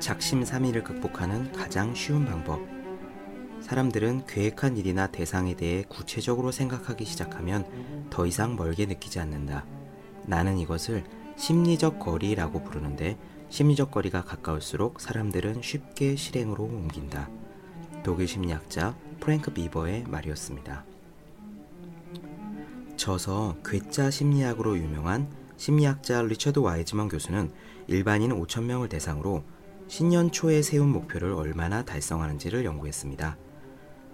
[0.00, 2.60] 작심삼일을 극복하는 가장 쉬운 방법.
[3.60, 7.66] 사람들은 계획한 일이나 대상에 대해 구체적으로 생각하기 시작하면
[8.10, 9.64] 더 이상 멀게 느끼지 않는다.
[10.26, 11.04] 나는 이것을
[11.36, 13.18] 심리적 거리라고 부르는데
[13.48, 17.28] 심리적 거리가 가까울수록 사람들은 쉽게 실행으로 옮긴다.
[18.02, 20.84] 독일 심리학자 프랭크 비버의 말이었습니다.
[22.96, 27.50] 저서 괴짜 심리학으로 유명한 심리학자 리처드 와이즈먼 교수는
[27.88, 29.42] 일반인 5천명을 대상으로
[29.88, 33.36] 신년 초에 세운 목표를 얼마나 달성하는지를 연구했습니다.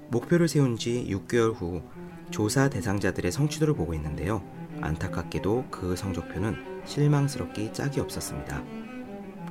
[0.09, 1.83] 목표를 세운 지 6개월 후
[2.31, 4.43] 조사 대상자들의 성취도를 보고 있는데요.
[4.83, 8.63] 안타깝게도 그 성적표는 실망스럽기 짝이 없었습니다.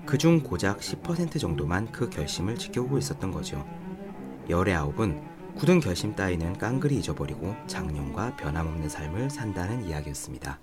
[0.06, 3.66] 그중 고작 10% 정도만 그 결심을 지켜보고 있었던 거죠.
[4.48, 5.22] 열의 아홉은
[5.56, 10.60] 굳은 결심 따위는 깡그리 잊어버리고 작년과 변함없는 삶을 산다는 이야기였습니다.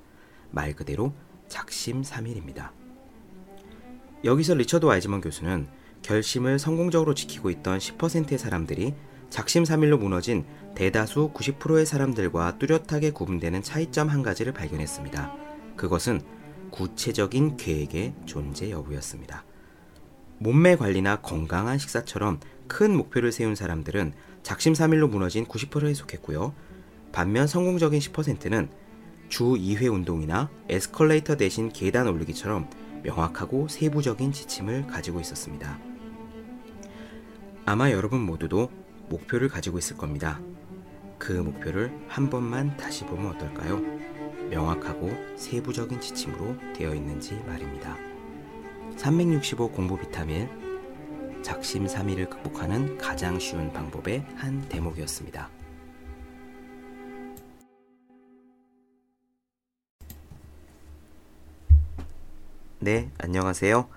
[0.51, 1.13] 말 그대로
[1.49, 2.73] 작심삼일입니다.
[4.25, 5.69] 여기서 리처드 와이즈먼 교수는
[6.03, 8.95] 결심을 성공적으로 지키고 있던 10%의 사람들이
[9.31, 15.35] 작심삼일로 무너진 대다수 90%의 사람들과 뚜렷하게 구분되는 차이점 한 가지를 발견했습니다.
[15.77, 16.23] 그것은
[16.71, 19.45] 구체적인 계획의 존재 여부였습니다.
[20.39, 26.55] 몸매 관리나 건강한 식사처럼 큰 목표를 세운 사람들은 작심삼일로 무너진 90%에 속했고요.
[27.13, 28.69] 반면 성공적인 10%는
[29.29, 32.69] 주 2회 운동이나 에스컬레이터 대신 계단 올리기처럼
[33.03, 35.79] 명확하고 세부적인 지침을 가지고 있었습니다.
[37.65, 38.71] 아마 여러분 모두도
[39.09, 40.41] 목표를 가지고 있을 겁니다.
[41.19, 43.81] 그 목표를 한 번만 다시 보면 어떨까요?
[44.51, 47.97] 명확하고 세부적인 지침으로 되어 있는지 말입니다.
[48.97, 50.49] 365 공부 비타민
[51.43, 55.58] 작심삼일을 극복하는 가장 쉬운 방법의 한 대목이었습니다.
[62.81, 63.89] 네, 안녕하세요.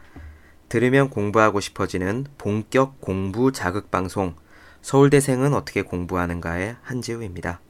[0.68, 4.36] 들으면 공부하고 싶어지는 본격 공부 자극 방송
[4.82, 7.62] 서울대생은 어떻게 공부하는가의 한지우입니다.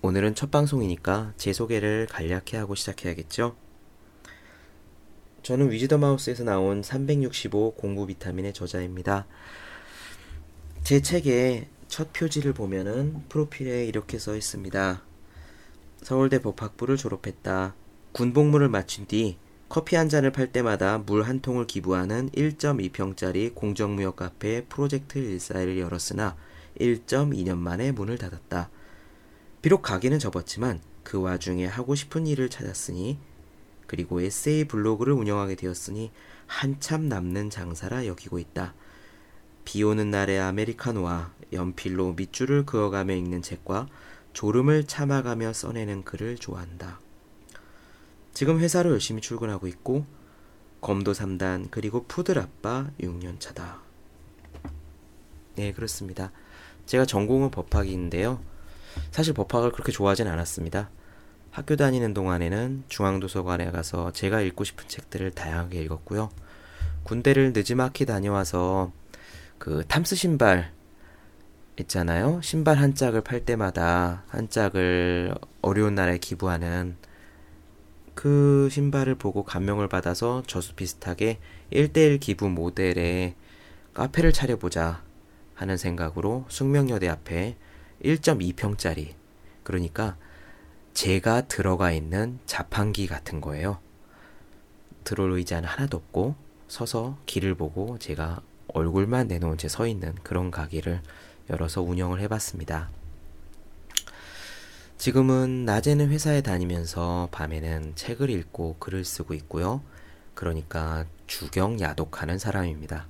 [0.00, 3.56] 오늘은 첫 방송이니까 제 소개를 간략히 하고 시작해야겠죠?
[5.42, 9.26] 저는 위즈더 마우스에서 나온 365 공부 비타민의 저자입니다.
[10.82, 15.02] 제 책의 첫 표지를 보면은 프로필에 이렇게 써 있습니다.
[16.00, 17.74] 서울대 법학부를 졸업했다.
[18.12, 19.38] 군복무를 마친 뒤
[19.68, 26.36] 커피 한 잔을 팔 때마다 물 한 통을 기부하는 1.2평짜리 공정무역 카페 프로젝트 일사를 열었으나
[26.80, 28.68] 1.2년 만에 문을 닫았다.
[29.62, 33.18] 비록 가게는 접었지만 그 와중에 하고 싶은 일을 찾았으니
[33.86, 36.10] 그리고 에세이 블로그를 운영하게 되었으니
[36.46, 38.74] 한참 남는 장사라 여기고 있다.
[39.64, 43.86] 비 오는 날의 아메리카노와 연필로 밑줄을 그어가며 읽는 책과
[44.32, 46.98] 졸음을 참아가며 써내는 글을 좋아한다.
[48.32, 50.06] 지금 회사로 열심히 출근하고 있고
[50.80, 53.78] 검도 3단 그리고 푸드라빠 6년 차다.
[55.56, 56.32] 네, 그렇습니다.
[56.86, 58.40] 제가 전공은 법학인데요.
[59.10, 60.90] 사실 법학을 그렇게 좋아하진 않았습니다.
[61.50, 66.30] 학교 다니는 동안에는 중앙도서관에 가서 제가 읽고 싶은 책들을 다양하게 읽었고요.
[67.02, 68.92] 군대를 늦지막히 다녀와서
[69.58, 70.72] 그 탐스 신발
[71.80, 72.40] 있잖아요.
[72.42, 76.96] 신발 한 짝을 팔 때마다 한 짝을 어려운 날에 기부하는
[78.20, 81.38] 그 신발을 보고 감명을 받아서 저수 비슷하게
[81.72, 83.34] 1대1 기부 모델의
[83.94, 85.02] 카페를 차려보자
[85.54, 87.56] 하는 생각으로 숙명여대 앞에
[88.04, 89.14] 1.2평짜리
[89.62, 90.18] 그러니까
[90.92, 93.78] 제가 들어가 있는 자판기 같은 거예요.
[95.02, 96.34] 들어올 의자는 하나도 없고
[96.68, 98.42] 서서 길을 보고 제가
[98.74, 101.00] 얼굴만 내놓은 채 서 있는 그런 가게를
[101.48, 102.90] 열어서 운영을 해봤습니다.
[105.00, 109.80] 지금은 낮에는 회사에 다니면서 밤에는 책을 읽고 글을 쓰고 있고요.
[110.34, 113.06] 그러니까 주경 야독하는 사람입니다.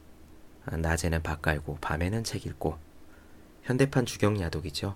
[0.67, 2.79] 낮에는 밥 깔고 밤에는 책 읽고
[3.65, 4.95] 현대판 주경 야독이죠.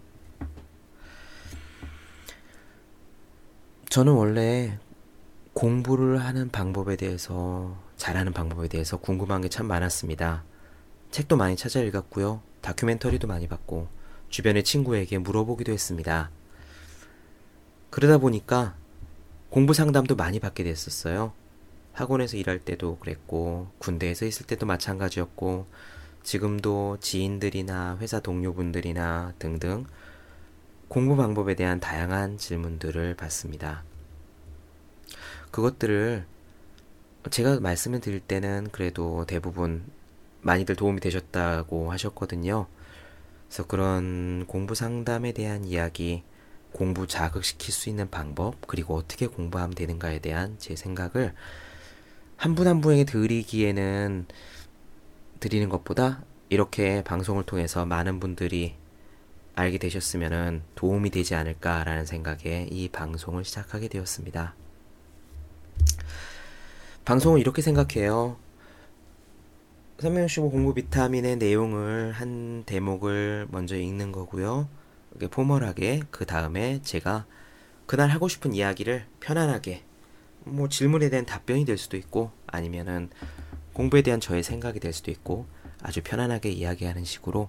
[3.89, 4.79] 저는 원래
[5.53, 10.45] 공부를 하는 방법에 대해서, 잘하는 방법에 대해서 궁금한 게 참 많았습니다.
[11.11, 12.41] 책도 많이 찾아 읽었고요.
[12.61, 13.89] 다큐멘터리도 많이 봤고,
[14.29, 16.31] 주변의 친구에게 물어보기도 했습니다.
[17.95, 18.75] 그러다 보니까
[19.51, 21.33] 공부 상담도 많이 받게 됐었어요.
[21.93, 25.67] 학원에서 일할 때도 그랬고, 군대에서 있을 때도 마찬가지였고,
[26.25, 29.87] 지금도 지인들이나 회사 동료분들이나 등등
[30.89, 33.85] 공부 방법에 대한 다양한 질문들을 받습니다.
[35.53, 36.27] 그것들을
[37.31, 39.85] 제가 말씀을 드릴 때는 그래도 대부분
[40.41, 42.67] 많이들 도움이 되셨다고 하셨거든요.
[43.47, 46.25] 그래서 그런 공부 상담에 대한 이야기,
[46.75, 51.35] 공부 자극시킬 수 있는 방법, 그리고 어떻게 공부하면 되는가에 대한 제 생각을
[52.37, 54.27] 한 분 한 분에게 드리기에는
[55.41, 58.75] 드리는 것보다 이렇게 방송을 통해서 많은 분들이
[59.55, 64.55] 알게 되셨으면 도움이 되지 않을까라는 생각에 이 방송을 시작하게 되었습니다.
[67.05, 68.37] 방송을 이렇게 생각해요.
[70.01, 74.69] 365 공부 비타민의 내용을 한 대목을 먼저 읽는 거고요.
[75.31, 77.27] 포멀하게 그 다음에 제가
[77.87, 79.85] 그날 하고 싶은 이야기를 편안하게
[80.45, 83.11] 뭐 질문에 대한 답변이 될 수도 있고 아니면은
[83.73, 85.47] 공부에 대한 저의 생각이 될 수도 있고
[85.83, 87.49] 아주 편안하게 이야기하는 식으로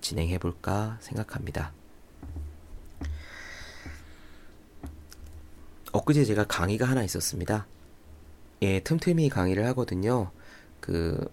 [0.00, 1.72] 진행해 볼까 생각합니다.
[5.92, 7.66] 엊그제 제가 강의가 하나 있었습니다.
[8.62, 10.30] 예, 틈틈이 강의를 하거든요.
[10.80, 11.30] 그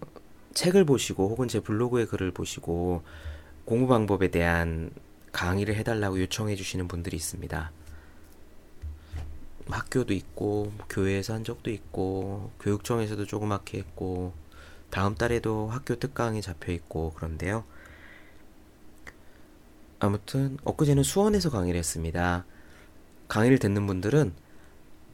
[0.54, 3.02] 책을 보시고 혹은 제 블로그의 글을 보시고
[3.64, 4.90] 공부 방법에 대한
[5.32, 7.72] 강의를 해달라고 요청해 주시는 분들이 있습니다.
[9.68, 14.32] 학교도 있고 교회에서 한 적도 있고 교육청에서도 조그맣게 했고
[14.90, 17.64] 다음 달에도 학교 특강이 잡혀 있고 그런데요.
[19.98, 22.44] 아무튼 엊그제는 수원에서 강의를 했습니다.
[23.28, 24.34] 강의를 듣는 분들은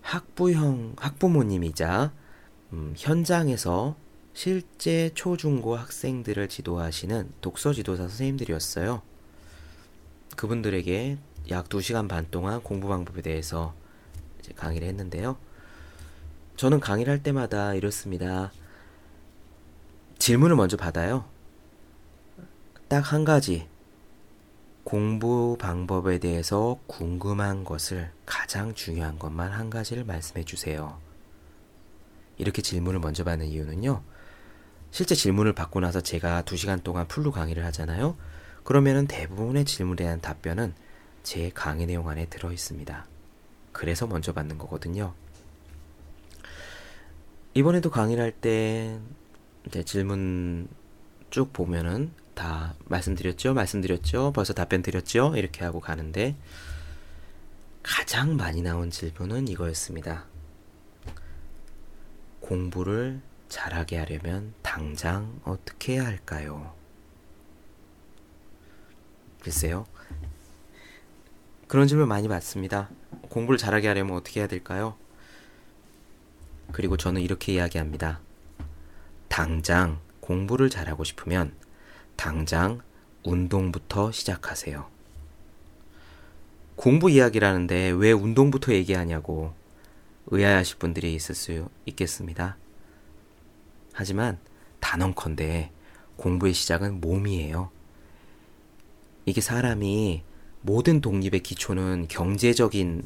[0.02, 2.12] 학부형 학부모님이자
[2.72, 3.96] 음, 현장에서
[4.32, 9.02] 실제 초중고 학생들을 지도하시는 독서 지도사 선생님들이었어요.
[10.36, 11.18] 그분들에게
[11.50, 13.74] 약 2시간 반 동안 공부 방법에 대해서
[14.56, 15.36] 강의를 했는데요.
[16.56, 18.52] 저는 강의를 할 때마다 이렇습니다.
[20.18, 21.24] 질문을 먼저 받아요.
[22.88, 23.68] 딱 한 가지.
[24.82, 30.98] 공부 방법에 대해서 궁금한 것을 가장 중요한 것만 한 가지를 말씀해 주세요.
[32.38, 34.02] 이렇게 질문을 먼저 받는 이유는요.
[34.90, 38.16] 실제 질문을 받고 나서 제가 2시간 동안 풀로 강의를 하잖아요.
[38.68, 40.74] 그러면은 대부분의 질문에 대한 답변은
[41.22, 43.06] 제 강의 내용 안에 들어 있습니다.
[43.72, 45.14] 그래서 먼저 받는 거거든요.
[47.54, 49.00] 이번에도 강의를 할 때
[49.86, 50.68] 질문
[51.30, 56.36] 쭉 보면은 다 말씀드렸죠, 말씀드렸죠, 벌써 답변 드렸죠, 이렇게 하고 가는데
[57.82, 60.26] 가장 많이 나온 질문은 이거였습니다.
[62.40, 66.76] 공부를 잘하게 하려면 당장 어떻게 해야 할까요?
[69.40, 69.86] 글쎄요.
[71.66, 72.88] 그런 질문 많이 받습니다.
[73.28, 74.96] 공부를 잘하게 하려면 어떻게 해야 될까요?
[76.72, 78.20] 그리고 저는 이렇게 이야기합니다.
[79.28, 81.54] 당장 공부를 잘하고 싶으면
[82.16, 82.80] 당장
[83.22, 84.88] 운동부터 시작하세요.
[86.76, 89.52] 공부 이야기라는데 왜 운동부터 얘기하냐고
[90.26, 92.56] 의아하실 분들이 있을 수 있겠습니다.
[93.92, 94.38] 하지만
[94.80, 95.70] 단언컨대
[96.16, 97.70] 공부의 시작은 몸이에요.
[99.28, 100.22] 이게 사람이
[100.62, 103.04] 모든 독립의 기초는 경제적인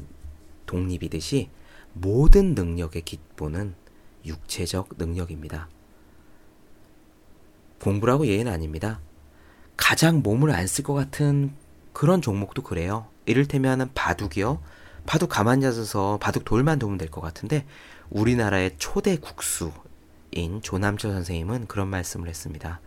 [0.65, 1.49] 독립이듯이
[1.91, 3.75] 모든 능력의 기본은
[4.25, 5.67] 육체적 능력입니다.
[7.81, 9.01] 공부라고 예는 아닙니다.
[9.75, 11.53] 가장 몸을 안 쓸 것 같은
[11.91, 13.07] 그런 종목도 그래요.
[13.25, 14.61] 이를테면 바둑이요.
[15.05, 17.65] 바둑 가만히 앉아서 바둑 돌만 도면 될 것 같은데
[18.09, 22.79] 우리나라의 초대 국수인 조남철 선생님은 그런 말씀을 했습니다.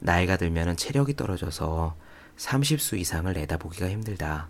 [0.00, 1.96] 나이가 들면 체력이 떨어져서
[2.40, 4.48] 30수 이상을 내다보기가 힘들다.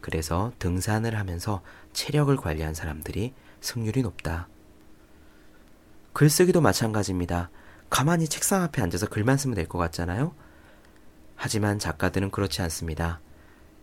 [0.00, 1.62] 그래서 등산을 하면서
[1.92, 4.48] 체력을 관리한 사람들이 승률이 높다.
[6.14, 7.50] 글쓰기도 마찬가지입니다.
[7.90, 10.34] 가만히 책상 앞에 앉아서 글만 쓰면 될 것 같잖아요?
[11.34, 13.20] 하지만 작가들은 그렇지 않습니다.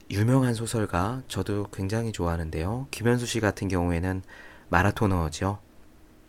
[0.10, 2.88] 유명한 소설가, 저도 굉장히 좋아하는데요.
[2.90, 4.24] 김현수 씨 같은 경우에는
[4.70, 5.60] 마라토너죠.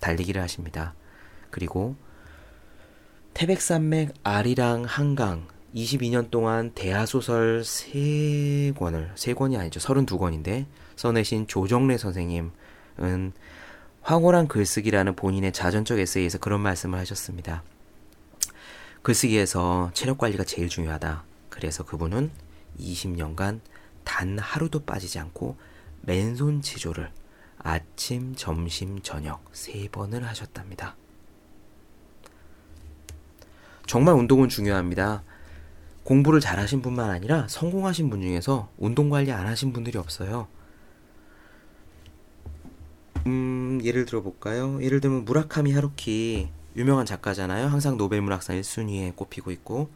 [0.01, 0.95] 달리기를 하십니다.
[1.51, 1.97] 그리고
[3.33, 9.81] 태백산맥 아리랑 한강 22년 동안 대하소설 3권을, 3권이 아니죠.
[9.81, 12.53] 32권인데 써내신 조정래 선생님은
[14.03, 17.65] 황홀한 글쓰기라는 본인의 자전적 에세이에서 그런 말씀을 하셨습니다.
[19.03, 21.25] 글쓰기에서 체력 관리가 제일 중요하다.
[21.49, 22.31] 그래서 그분은
[22.79, 23.61] 20년간
[24.05, 25.57] 단 하루도 빠지지 않고
[26.03, 27.11] 맨손 지조를
[27.59, 30.97] 아침, 점심, 저녁 세 번을 하셨답니다.
[33.87, 35.23] 정말 운동은 중요합니다.
[36.05, 40.47] 공부를 잘하신 분만 아니라 성공하신 분 중에서 운동 관리 안 하신 분들이 없어요.
[43.27, 44.83] 음, 예를 들어 볼까요?
[44.83, 47.69] 예를 들면 무라카미 하루키 유명한 작가잖아요.
[47.69, 49.89] 항상 노벨 문학상 1순위에 꼽히고 있고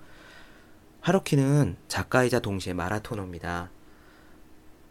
[1.01, 3.71] 하루키는 작가이자 동시에 마라토너입니다.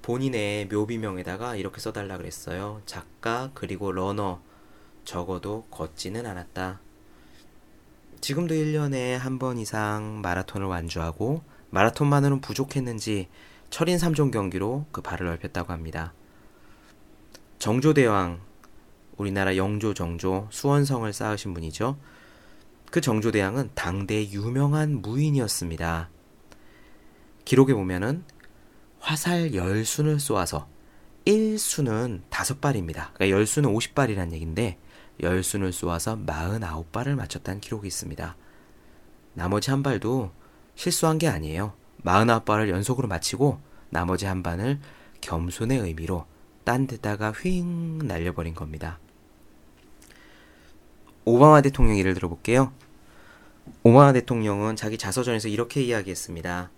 [0.03, 2.81] 본인의 묘비명에다가 이렇게 써달라 그랬어요.
[2.85, 4.39] 작가 그리고 러너
[5.03, 6.79] 적어도 걷지는 않았다.
[8.21, 13.27] 지금도 1년에 한 번 이상 마라톤을 완주하고 마라톤만으로는 부족했는지
[13.69, 16.13] 철인 3종 경기로 그 발을 넓혔다고 합니다.
[17.59, 18.39] 정조대왕
[19.17, 21.97] 우리나라 영조, 정조, 수원성을 쌓으신 분이죠.
[22.91, 26.09] 그 정조대왕은 당대 유명한 무인이었습니다.
[27.45, 28.23] 기록에 보면은
[28.99, 30.67] 화살 열순을 쏘아서
[31.25, 33.13] 1수는 5발입니다.
[33.13, 34.77] 그러니까 열수는 50발이라는 얘기인데
[35.21, 38.35] 열순을 쏘아서 49발을 맞췄다는 기록이 있습니다.
[39.33, 40.31] 나머지 한 발도
[40.75, 41.73] 실수한 게 아니에요.
[42.03, 43.59] 49발을 연속으로 맞히고
[43.89, 44.79] 나머지 한 발을
[45.21, 46.25] 겸손의 의미로
[46.63, 48.99] 딴 데다가 휙 날려버린 겁니다.
[51.25, 52.71] 오바마 대통령 예를 들어볼게요.
[53.83, 56.69] 오바마 대통령은 자기 자서전에서 이렇게 이야기했습니다.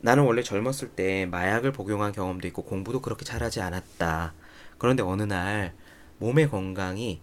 [0.00, 4.34] 나는 원래 젊었을 때 마약을 복용한 경험도 있고 공부도 그렇게 잘하지 않았다.
[4.78, 5.74] 그런데 어느 날
[6.18, 7.20] 몸의 건강이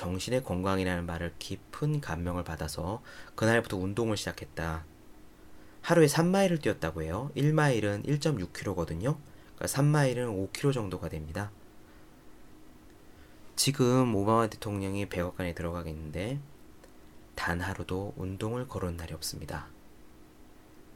[0.00, 3.02] 정신의 건강이라는 말을 깊은 감명을 받아서
[3.34, 4.86] 그날부터 운동을 시작했다.
[5.82, 7.30] 하루에 3마일을 뛰었다고 해요.
[7.36, 9.18] 1마일은 1.6km거든요.
[9.56, 11.50] 그러니까 3마일은 5km 정도가 됩니다.
[13.56, 16.40] 지금 오바마 대통령이 백악관에 들어가겠는데
[17.34, 19.66] 단 하루도 운동을 걸은 날이 없습니다.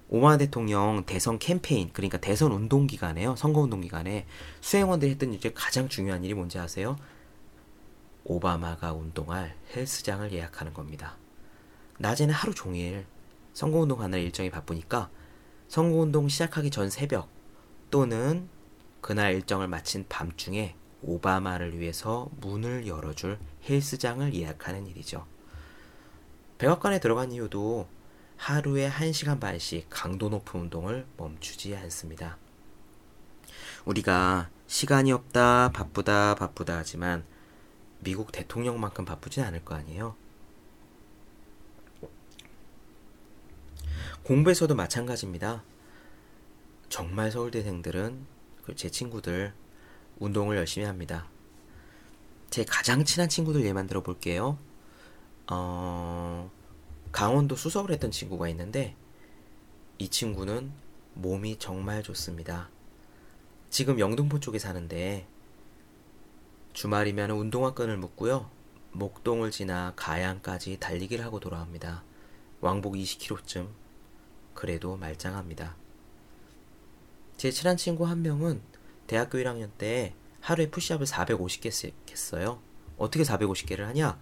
[0.08, 3.36] 오바마 대통령 대선 캠페인 그러니까 대선 운동 기간에요.
[3.36, 4.24] 선거 운동 기간에
[4.62, 6.96] 수행원들이 했던 이제 가장 중요한 일이 뭔지 아세요?
[8.24, 11.16] 오바마가 운동할 헬스장을 예약하는 겁니다.
[11.98, 13.06] 낮에는 하루 종일
[13.52, 15.10] 선거운동 하느라 일정이 바쁘니까
[15.68, 17.28] 선거운동 시작하기 전 새벽
[17.90, 18.48] 또는
[19.00, 23.38] 그날 일정을 마친 밤중에 오바마를 위해서 문을 열어줄
[23.68, 25.26] 헬스장을 예약하는 일이죠.
[26.58, 27.86] 백악관에 들어간 이유도
[28.36, 32.38] 하루에 1시간 반씩 강도 높은 운동을 멈추지 않습니다.
[33.84, 37.24] 우리가 시간이 없다, 바쁘다, 바쁘다 하지만
[38.04, 40.14] 미국 대통령만큼 바쁘진 않을 거 아니에요?
[44.22, 45.64] 공부에서도 마찬가지입니다.
[46.88, 48.26] 정말 서울대생들은
[48.64, 49.52] 그제 친구들
[50.18, 51.28] 운동을 열심히 합니다.
[52.50, 54.58] 제 가장 친한 친구들 예만 들어볼게요.
[55.50, 56.50] 어,
[57.10, 58.96] 강원도 수석을 했던 친구가 있는데
[59.98, 60.72] 이 친구는
[61.14, 62.70] 몸이 정말 좋습니다.
[63.70, 65.26] 지금 영등포 쪽에 사는데
[66.74, 68.50] 주말이면 운동화 끈을 묶고요.
[68.90, 72.02] 목동을 지나 가양까지 달리기를 하고 돌아옵니다.
[72.60, 73.68] 왕복 20km쯤
[74.54, 75.76] 그래도 말짱합니다.
[77.36, 78.60] 제 친한 친구 한 명은
[79.06, 82.60] 대학교 1학년 때 하루에 푸시업을 450개 했어요.
[82.98, 84.18] 어떻게 450개를 하냐?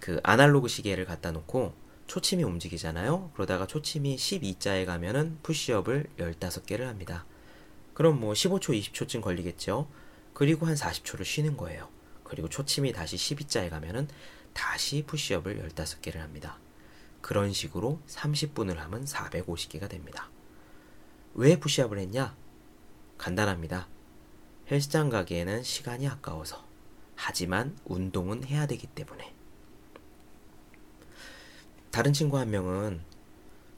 [0.00, 1.72] 그 아날로그 시계를 갖다 놓고
[2.08, 3.30] 초침이 움직이잖아요.
[3.32, 7.24] 그러다가 초침이 12자에 가면은 푸시업을 15개를 합니다.
[7.94, 9.86] 그럼 뭐 15초, 20초쯤 걸리겠죠.
[10.34, 11.88] 그리고 한 40초를 쉬는 거예요.
[12.24, 14.08] 그리고 초침이 다시 12자에 가면은
[14.52, 16.58] 다시 푸시업을 15개를 합니다.
[17.20, 20.28] 그런 식으로 30분을 하면 450개가 됩니다.
[21.34, 22.36] 왜 푸시업을 했냐?
[23.16, 23.88] 간단합니다.
[24.70, 26.64] 헬스장 가기에는 시간이 아까워서.
[27.16, 29.32] 하지만 운동은 해야 되기 때문에.
[31.90, 33.02] 다른 친구 한 명은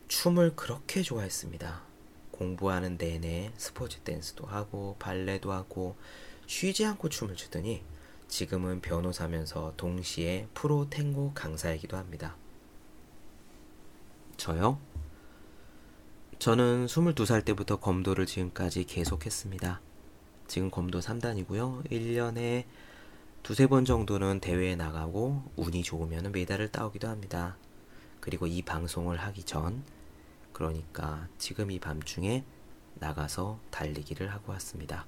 [0.09, 1.83] 춤을 그렇게 좋아했습니다.
[2.31, 5.97] 공부하는 내내 스포츠 댄스도 하고 발레도 하고
[6.47, 7.83] 쉬지 않고 춤을 추더니
[8.29, 12.37] 지금은 변호사면서 동시에 프로 탱고 강사이기도 합니다.
[14.37, 14.79] 저요?
[16.39, 19.81] 저는 22살 때부터 검도를 지금까지 계속했습니다.
[20.47, 21.89] 지금 검도 3단이고요.
[21.91, 22.65] 1년에
[23.43, 27.57] 두세 번 정도는 대회에 나가고 운이 좋으면 메달을 따오기도 합니다.
[28.21, 29.85] 그리고 이 방송을 하기 전
[30.53, 32.45] 그러니까 지금 이 밤중에
[32.95, 35.07] 나가서 달리기를 하고 왔습니다.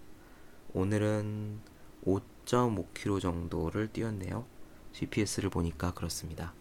[0.75, 1.61] 오늘은
[2.05, 4.45] 5.5km 정도를 뛰었네요.
[4.93, 6.53] GPS를 보니까 그렇습니다.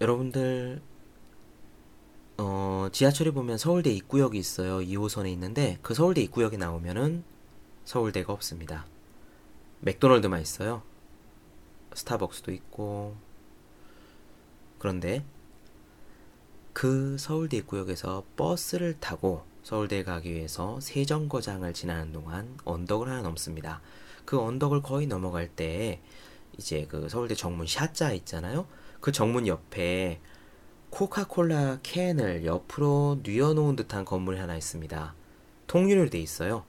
[0.00, 0.80] 여러분들
[2.38, 4.78] 어, 지하철에 보면 서울대 입구역이 있어요.
[4.78, 7.24] 2호선에 있는데 그 서울대 입구역에 나오면은
[7.84, 8.86] 서울대가 없습니다.
[9.80, 10.82] 맥도널드만 있어요.
[11.94, 13.16] 스타벅스도 있고
[14.78, 15.24] 그런데
[16.78, 23.80] 그 서울대 입구역에서 버스를 타고 서울대에 가기 위해서 세정거장을 지나는 동안 언덕을 하나 넘습니다.
[24.24, 26.00] 그 언덕을 거의 넘어갈 때
[26.56, 28.68] 이제 그 서울대 정문 샷자 있잖아요.
[29.00, 30.20] 그 정문 옆에
[30.90, 35.16] 코카콜라 캔을 옆으로 뉘어놓은 듯한 건물이 하나 있습니다.
[35.66, 36.62] 통유리로 돼 있어요.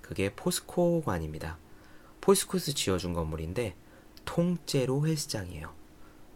[0.00, 1.58] 그게 포스코관입니다.
[2.22, 3.74] 포스코에서 지어준 건물인데
[4.24, 5.85] 통째로 헬스장이에요.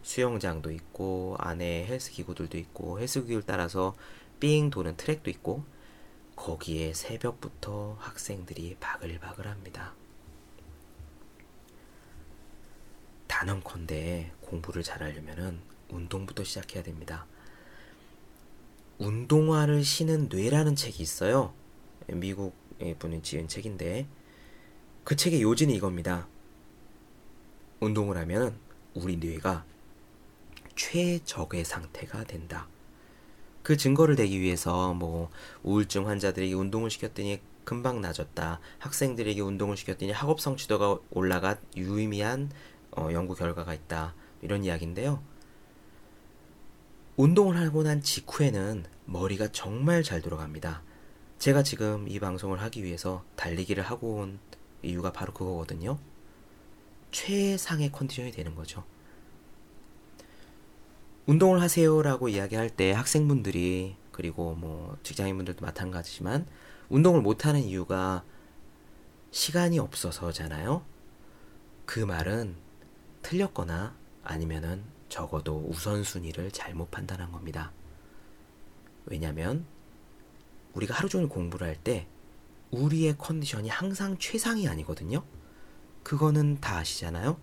[0.03, 3.95] 수영장도 있고 안에 헬스 기구들도 있고 헬스 기구를 따라서
[4.39, 5.63] 삥 도는 트랙도 있고
[6.35, 9.93] 거기에 새벽부터 학생들이 바글바글합니다.
[13.27, 17.25] 단언컨대 공부를 잘하려면 운동부터 시작해야 됩니다.
[18.97, 21.53] 운동화를 신은 뇌라는 책이 있어요.
[22.07, 22.55] 미국
[22.99, 24.07] 분이 지은 책인데
[25.03, 26.27] 그 책의 요지는 이겁니다.
[27.79, 28.57] 운동을 하면
[28.93, 29.65] 우리 뇌가
[30.75, 32.67] 최적의 상태가 된다.
[33.63, 35.29] 그 증거를 대기 위해서 뭐
[35.63, 38.59] 우울증 환자들에게 운동을 시켰더니 금방 나아졌다.
[38.79, 42.51] 학생들에게 운동을 시켰더니 학업 성취도가 올라가 유의미한
[42.91, 44.15] 어, 연구 결과가 있다.
[44.41, 45.21] 이런 이야기인데요.
[47.17, 50.81] 운동을 하고 난 직후에는 머리가 정말 잘 돌아갑니다.
[51.37, 54.39] 제가 지금 이 방송을 하기 위해서 달리기를 하고 온
[54.81, 55.99] 이유가 바로 그거거든요.
[57.11, 58.83] 최상의 컨디션이 되는 거죠.
[61.25, 66.47] 운동을 하세요라고 이야기할 때 학생분들이 그리고 뭐 직장인분들도 마찬가지지만
[66.89, 68.23] 운동을 못하는 이유가
[69.31, 70.83] 시간이 없어서잖아요.
[71.85, 72.55] 그 말은
[73.21, 77.71] 틀렸거나 아니면은 적어도 우선순위를 잘못 판단한 겁니다.
[79.05, 79.65] 왜냐면
[80.73, 82.07] 우리가 하루 종일 공부를 할 때
[82.71, 85.23] 우리의 컨디션이 항상 최상이 아니거든요.
[86.03, 87.37] 그거는 다 아시잖아요.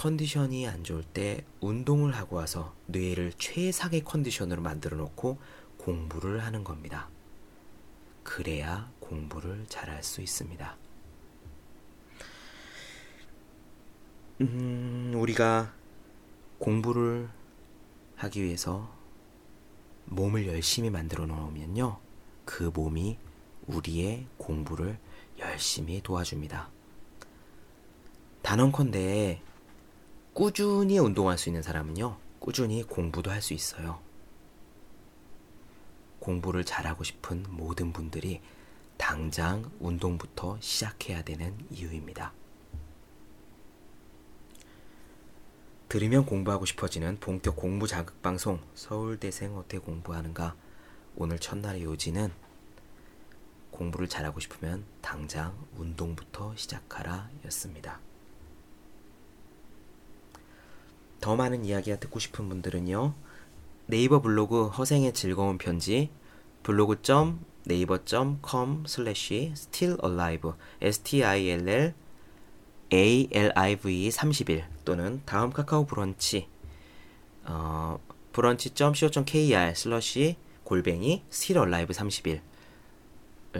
[0.00, 5.36] 컨디션이 안 좋을 때 운동을 하고 와서 뇌를 최상의 컨디션으로 만들어 놓고
[5.76, 7.10] 공부를 하는 겁니다.
[8.22, 10.74] 그래야 공부를 잘할 수 있습니다.
[14.40, 15.74] 음, 우리가
[16.58, 17.28] 공부를
[18.16, 18.90] 하기 위해서
[20.06, 21.98] 몸을 열심히 만들어 놓으면요.
[22.46, 23.18] 그 몸이
[23.66, 24.98] 우리의 공부를
[25.40, 26.70] 열심히 도와줍니다.
[28.40, 29.42] 단언컨대
[30.40, 32.16] 꾸준히 운동할 수 있는 사람은요.
[32.38, 34.00] 꾸준히 공부도 할 수 있어요.
[36.18, 38.40] 공부를 잘하고 싶은 모든 분들이
[38.96, 42.32] 당장 운동부터 시작해야 되는 이유입니다.
[45.90, 50.56] 들으면 공부하고 싶어지는 본격 공부 자극 방송 서울대생 어떻게 공부하는가
[51.16, 52.32] 오늘 첫날의 요지는
[53.72, 58.00] 공부를 잘하고 싶으면 당장 운동부터 시작하라 였습니다.
[61.20, 63.14] 더 많은 이야기가 듣고 싶은 분들은요.
[63.86, 66.10] 네이버 블로그 허생의 즐거운 편지
[66.62, 71.94] blog.naver.com 슬래시 still alive s-t-i-l-l
[72.92, 76.48] alive 31 또는 다음 카카오 브런치
[77.44, 77.98] 어,
[78.32, 82.40] 브런치.co.kr 슬러시 골뱅이 still alive 31을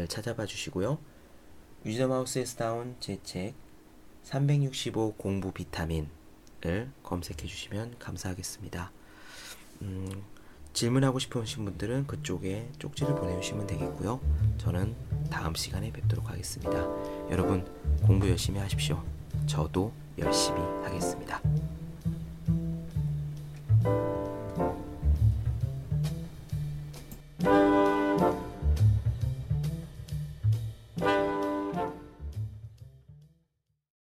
[0.09, 0.99] 찾아봐 주시고요.
[1.85, 3.55] 유저마우스에서 나온 제책
[4.23, 6.09] 365 공부 비타민
[6.67, 8.93] 을 검색해 주시면 감사하겠습니다.
[9.83, 10.23] 음,
[10.73, 14.21] 질문하고 싶으신 분들은 그쪽에 쪽지를 보내주시면 되겠고요.
[14.59, 14.95] 저는
[15.31, 16.73] 다음 시간에 뵙도록 하겠습니다.
[17.31, 17.67] 여러분
[18.03, 19.03] 공부 열심히 하십시오.
[19.47, 21.41] 저도 열심히 하겠습니다.